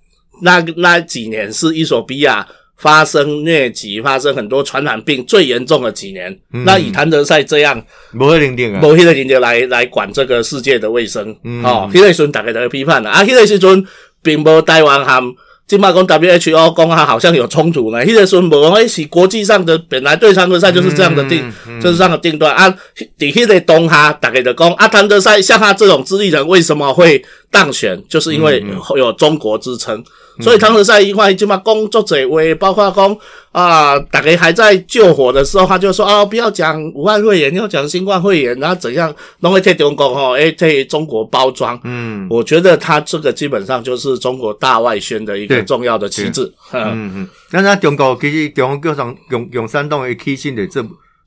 [0.44, 6.40] 那那几年是伊索比亚发生疟疾、发生很多传染病最严重的几年。
[6.64, 8.80] 那以谭德赛这样无可能定啊。
[8.80, 13.84] 某迄个人就来来管这个世界的卫生，嗯哦，迄个时阵大家都会批判了，啊，迄个时阵
[14.22, 15.36] 并无台湾和
[15.72, 18.06] 今嘛讲 WHO 公啊，好像有冲突呢。
[18.06, 22.70] 迄个时阵无，迄是国际上的本来对谭德赛就是这样的定，嗯就是这样的定段啊。
[23.18, 28.62] 伫迄个当下，大家就讲啊，谭德赛像他这种智利人为什么会当选，就是因为
[28.98, 30.04] 有中国支撑。
[30.42, 33.18] 所以唐德赛一块就嘛工作者为包括讲
[33.52, 41.80] 啊，大家还在救火的时候，他就说啊，不要讲武汉肺炎，要讲新冠肺炎，然后怎样，弄会替中国吼，诶，替中国包装。
[41.84, 42.28] 嗯。
[42.30, 46.44] 我觉得他这个基本上就是中国大外宣的一个重要的旗帜。
[46.72, 47.12] 嗯，嗯。
[47.16, 50.82] 嗯，咱咱中国其实中国叫上用用山东的起薪的这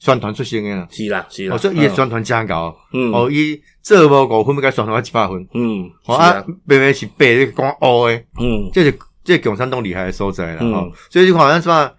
[0.04, 0.86] 宣传出身的啦。
[0.90, 1.54] 是啦，是啦。
[1.54, 2.76] 哦，所以伊的宣传真高。
[2.92, 5.48] 嗯哦，伊做无五分，要甲宣传一百分。
[5.54, 10.58] 嗯，哦啊明明是白的讲乌的，嗯这是这是共产党厉害的所在啦。
[10.60, 11.90] 嗯哦，所以就看咱什么，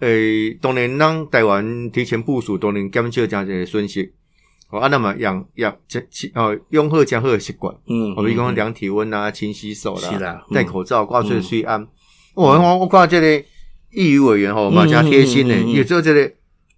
[0.00, 4.12] 诶，当然咱台湾提前部署，当然减少这样一个损失。
[4.70, 6.00] 哦，啊，那么养养这
[6.34, 7.72] 哦，用好讲好的习惯。
[7.86, 11.86] 嗯，我比如讲嗯量体温啊，勤洗手是啦嗯戴口罩，挂睡睡安。
[12.34, 13.44] 我我我看这个
[13.92, 16.30] 议员委员吼，嘛加贴心的，嗯嗯嗯嗯有做这个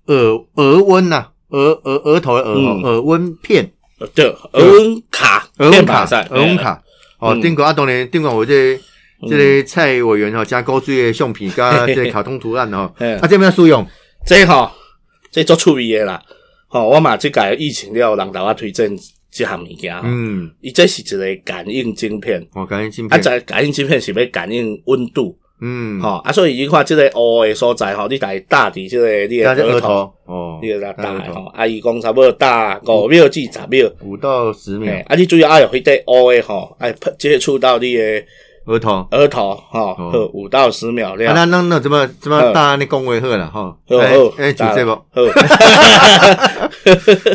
[0.08, 2.82] 耳耳温呐，额额额头的耳嗯。
[2.82, 3.70] 耳温片，
[4.14, 6.82] 对，额温卡，耳温卡赛，耳温卡。
[7.20, 7.40] 哦，嗯。
[7.40, 8.82] 顶个啊，当然顶个我这个
[9.28, 13.14] 这个蔡委员吼，加高水的相片加 这个卡通图案吼，嘿。
[13.14, 13.86] 啊，这边使用，
[14.26, 14.70] 这吼，
[15.30, 16.22] 这做趣味的啦。
[16.68, 18.96] 吼，我嘛即届疫情了，人甲我推荐
[19.30, 19.98] 即项物件。
[20.04, 23.18] 嗯，伊这是一个感应晶片，哦感应晶片。
[23.18, 31.18] 啊，这感应晶片是要感应温度，嗯，好、啊，所以伊看即个乌的所在吼，你来搭伫即个你的加这额额头，哦，你个来加额头。
[31.18, 34.92] 搭的吼，啊，伊讲差不多搭五秒至十秒，五到十秒。
[34.92, 38.22] 嘿，啊，你主要爱有迄块乌的吼，爱接触到你的
[38.68, 39.06] 额头。
[39.10, 40.10] 额头吼，哦。
[40.12, 41.32] 好五到十秒啊，了。
[41.32, 43.76] 那那那怎么怎么大你讲话好啦吼？
[43.88, 43.96] 好
[44.36, 45.22] 哎就这无好，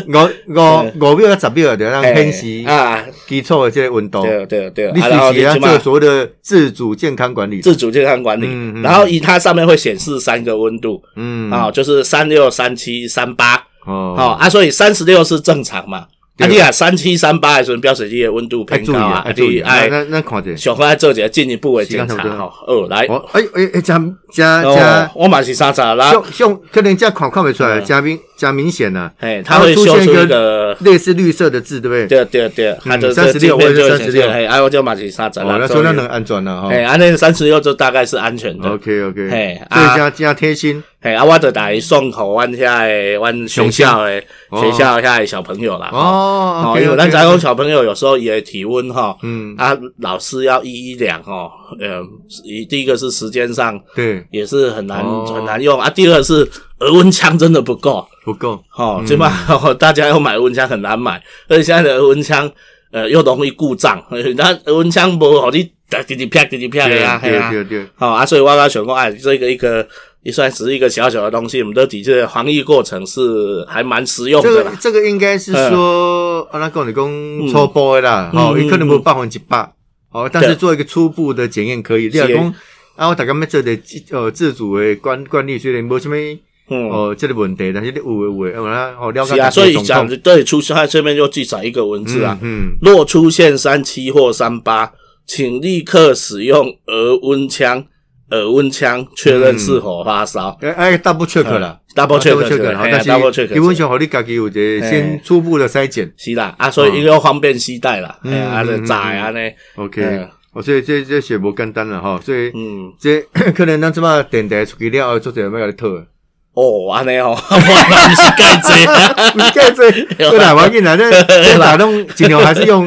[0.08, 0.12] 五
[0.54, 4.22] 五五秒到十秒就让显示啊，基础的这个温度。
[4.22, 7.60] 对对对，你自己要做所谓的自主健康管理。
[7.60, 8.46] 自主健康管理，
[8.82, 11.02] 然后以它上面会显示三个温度。
[11.16, 11.50] 嗯。
[11.50, 14.14] 啊、就是三六、三七、三八，哦。
[14.16, 19.74] 好、啊，所以三十六是正常嘛，啊，对你啊三七三八的时候，表示你的温度要注意啊，偏高啊，要注意啊。
[19.74, 22.54] 你哎那那看者，想快做一下进一步的检查时间差不多哈。
[22.66, 32.06] 哦，来，哦，哎哎哎，加加哦加，，我嘛是三十啦，像像可能这样看看不出来，嗯加明加明显呐，嘿，它会出现一个，类似绿色的字，对不对？
[32.06, 36.68] 对对对，它就嗯36镜片就会显示或者是36嘿，哎，我就嘛是三十哦，啦，那说那能安全了哈。
[36.68, 38.68] 嘿，安尼三十六就大概是安全的。
[38.68, 45.90] OK OK，嘿所以啊加加贴心，嘿，啊，我就来送互阮遐的阮学校的哦学校遐的小朋友啦。
[45.92, 45.98] 吼。
[45.98, 52.02] 哦因为咱 OK，知讲小朋友有时候也体温哈，嗯，啊，老师要一一量哦，呃，
[52.42, 55.24] 一第一个是时间上对，也是很难、哦。
[55.34, 56.48] 很难用啊，第二是
[56.84, 58.06] 额温枪真的不够。
[58.24, 59.06] 不够，哦，嗯。
[59.06, 59.30] 起码、
[59.78, 62.50] 大家要买额温枪很难买，而且现在的额温枪
[62.92, 64.02] 呃又容易故障，
[64.36, 65.70] 那额温枪无好你
[66.06, 69.86] 滴滴啪滴滴啪的呀，对对对，好啊，所以我刚想讲，哎，这个一个
[70.22, 74.76] 也算只是一个小小的东西，我们都的确防疫过程是还蛮实用这个的啦。
[74.80, 77.04] 这个应该是说，阿拉讲你讲
[77.52, 79.70] 初步的啦，嗯哦，嗯伊可能无百分之百，
[80.10, 82.04] 哦，但是做一个初步的检验可以。
[82.04, 82.54] 你讲
[82.96, 83.78] 啊，我大概要做的
[84.10, 94.92] 呃自主的管管理，虽然无什么嗯，哦这个问题，但是你有的有的，哦，哦了解是啊，所以讲对出现在这边就记载一个文字啊，嗯，若出现三七或三八，
[95.26, 97.84] 请立刻使用额温枪，
[98.30, 100.56] 耳温枪确认是否发烧。
[100.62, 106.12] 哎哎，double check 啦，double check 是好，嘿但是 double check 基本上互你家己有一个先初步的筛检。
[106.16, 108.32] 是啦，啊，所以因为方便携带啦，嗯。
[108.32, 109.38] 哎呀，啊，嗯就炸啊呢
[109.76, 113.20] ，，OK，嗯哦，所以这这些无简单了哈，所以嗯，这
[113.54, 116.06] 可能咱即马电台出去了后，做者要甲你讨的，
[116.54, 117.56] 哦，安尼哦，我
[117.90, 122.86] 那不是盖这啊， 不盖这，对啦，我要紧啦，这 这打弄尽量还是用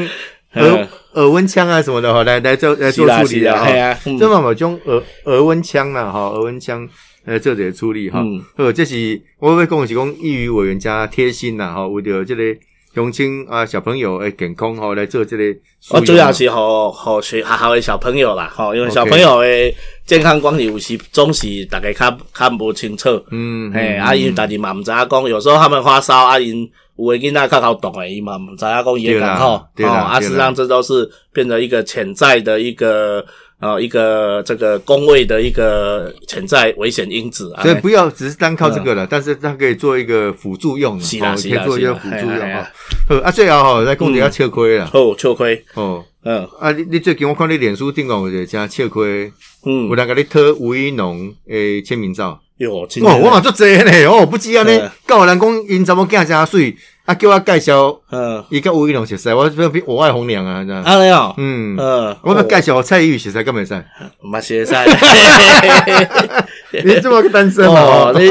[0.53, 0.87] 耳嗯。
[1.13, 3.65] 耳温枪啊什么的哈，来来做来做处理的哈
[4.19, 6.87] 这嘛嘛种耳耳温枪啦，哈，耳温枪
[7.25, 8.19] 来做者处理哈。
[8.19, 8.39] 嗯。
[8.55, 12.43] 呃，这是我要讲的是讲，义于委员家贴心啦，哈，为着这个
[12.97, 15.43] 乡亲啊小朋友诶健康吼来做这个
[15.91, 16.01] 我。
[16.01, 19.47] 主要是互互学学校的小朋友啦，吼，因为小朋友的
[20.03, 26.67] 健康管理有时总是大家较较无清楚，嗯，嘿，嗯啊，因为大家嘛毋知影讲，有时候他们发烧，啊，因
[26.97, 33.23] 有的囡仔较好懂诶，伊嘛毋知影讲伊会感冒，对啦对啦哦啊，对啦事实上这都是变成一个潜在的一个
[33.59, 37.63] 呃一个这个工位的一个潜在危险因子啊。
[37.63, 41.15] 所以不要只是单靠这个了，但是它可以做一个辅助用，可
[41.47, 42.69] 以做一个辅助用哈
[43.09, 43.19] 嘿嘿嘿。
[43.19, 46.03] 好啊，最后吼来讲一下笑亏啦，好，笑亏，哦。
[46.23, 49.31] 嗯啊，你你最近我看你脸书顶讲有一个真笑亏，
[49.65, 52.37] 嗯有，人甲你讨吴一农诶签名照。
[52.57, 60.81] 哟，今哇，我嘛足济呢，哦，不知安尼嗯，教有人讲因查某囝真水，啊，叫我介绍嗯，伊甲吴一龙熟悉，我比我爱红娘啊，这样。
[60.83, 63.73] 安尼哦，嗯，呃，我要介绍蔡依宇熟悉，敢袂使？
[64.21, 64.73] 嘛是会使。
[66.83, 68.29] 你这么个单身哦， 哦，你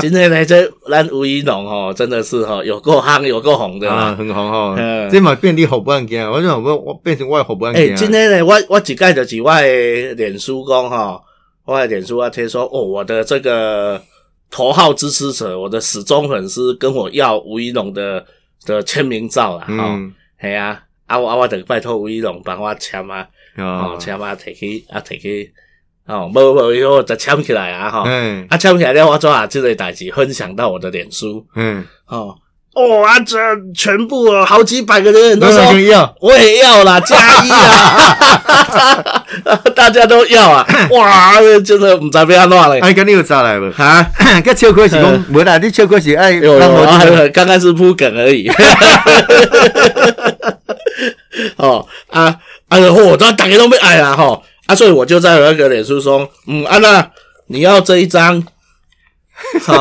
[0.00, 4.16] 今天呢，这咱吴一农哦，真的是哈、有够夯，有够红的啊，啦。
[4.18, 7.96] 很红哦嗯，这嘛变你好不安惊，我就我我变成我的好不安哎、惊。
[7.96, 11.20] 今天呢，我我几盖就是我的脸书讲哈，
[11.64, 14.02] 我的脸书啊贴说哦，我的这个
[14.50, 18.24] 头号支持者，我的死忠粉丝跟我要吴一龙的
[18.64, 25.52] 的签名照啦，哈、嗯，系啊，啊我啊我得拜托吴一龙帮我签啊，哦哦，签啊摕去啊摕去，
[26.06, 28.04] 哦，无无以后就签起来啊哈。
[28.06, 32.36] 嗯啊，签起来了，我做下这个代志分享到我的脸书嗯，哦。
[32.72, 33.36] 哦啊，这
[33.74, 38.24] 全部哦好几百个人都都说说要，我也要啦，加一啊，
[39.74, 42.78] 大家都要啊， 哇，真的唔知要安怎嘞？
[42.80, 43.70] 哎，跟你有查来无？
[43.72, 44.06] 哈，
[44.44, 48.48] 个笑亏是讲，无啦，你笑亏是哎有有，刚刚是铺梗而已。
[51.56, 52.36] 哦啊
[52.68, 54.42] 啊，我都大家都被爱啦吼。
[54.66, 57.10] 啊，所以我就在那个脸书说，嗯，安、娜，
[57.48, 58.40] 你要这一张，
[59.64, 59.74] 好、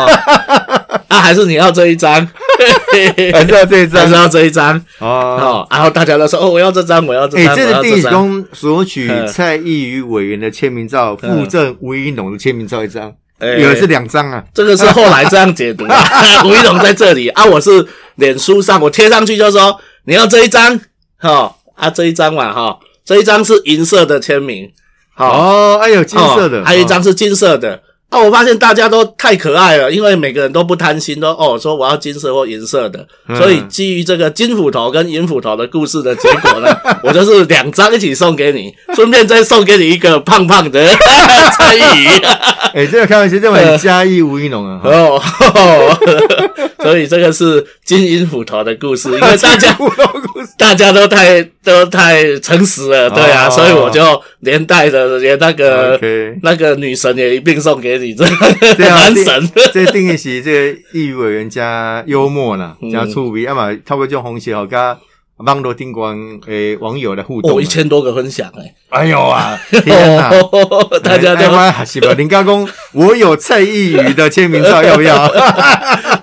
[1.08, 2.14] 啊，还是你要这一张，
[3.34, 4.02] 还是要这一张。
[4.02, 4.76] 还是要这一张。
[5.00, 5.08] 哦。
[5.08, 8.14] 哦，然后大家都说，哦，我要这张，我要这哎，张，这是第一张。
[8.14, 9.28] 公索取嗯。
[9.28, 13.50] 蔡依瑜委员的签名照，附赠吴一农的签名照一张，哎。
[13.58, 14.44] 有的是两张啊。
[14.54, 16.04] 这个是后来这样解读啊，
[16.46, 17.86] 吴一龙在这里啊，我是
[18.16, 20.80] 脸书上我贴上去就说你要这一张，
[21.18, 24.70] 哈、啊这一张嘛哈、这一张是银色的签名，
[25.16, 27.84] 好、哦，哎有金色的，哦还有一张是金色的。
[28.10, 40.88] 啊，我发现大家都太可爱了，因为每个人都不贪心，都哦说我要金色或银色的，嗯所以基于这个金斧头跟银斧头的故事的结果呢， 我就是两张一起送给你，顺便再送给你一个胖胖的
[41.58, 42.08] 蔡依瑜。
[42.74, 44.80] 哎，这个开玩笑，这么嘉义吴一农啊。
[44.84, 44.90] 哈
[45.56, 45.98] 哦，
[46.82, 49.78] 所以这个是金银斧头的故事，因为大家
[50.58, 54.02] 大家都太都太诚实了，对啊，哦所以我就
[54.40, 56.00] 连带着连那个
[56.42, 58.24] 那个女神也一并送给你，这
[58.90, 59.52] 男神。
[59.56, 64.98] 这这定义是这个议委员加幽默啦， 嗯加趣味，啊嘛透过这种方式吼，加
[65.38, 66.18] 网络顶光
[66.48, 70.30] 诶网友的互动哦，一千多个分享哎、哎呦啊，天哪！
[70.32, 72.14] 哦，大家都哎哎我是吧？
[72.18, 75.32] 林家公，我有蔡依瑜的签名照，要不要？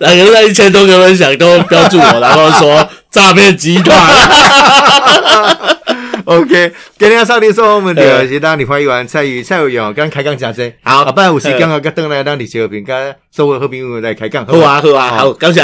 [0.00, 2.86] 那个那一千多个分享都标注我，然后说
[3.16, 3.96] 诈骗集团。
[6.26, 12.94] OK，今天上题说我们的是当你欢迎完蔡宇蔡委员刚开讲真济，好啊，拜有时间啊，甲登来当历史和平，甲
[13.34, 15.62] 社会和平来开讲，好啊好啊好，感谢。